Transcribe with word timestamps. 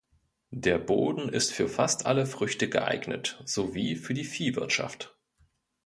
Der 0.55 0.79
Boden 0.79 1.29
ist 1.29 1.53
für 1.53 1.69
fast 1.69 2.07
alle 2.07 2.25
Früchte 2.25 2.67
geeignet, 2.67 3.39
sowie 3.45 3.95
für 3.95 4.15
die 4.15 4.23
Viehwirtschaft. 4.23 5.15